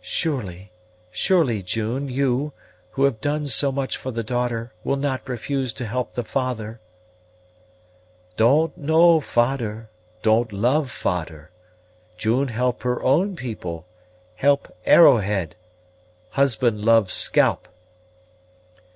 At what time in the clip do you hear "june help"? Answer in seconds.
12.18-12.82